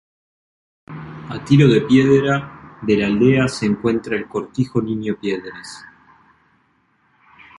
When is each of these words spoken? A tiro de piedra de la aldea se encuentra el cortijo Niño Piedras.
A 1.35 1.43
tiro 1.45 1.67
de 1.69 1.81
piedra 1.81 2.79
de 2.81 2.97
la 2.97 3.05
aldea 3.05 3.47
se 3.47 3.67
encuentra 3.67 4.15
el 4.15 4.27
cortijo 4.27 4.81
Niño 4.81 5.15
Piedras. 5.21 5.85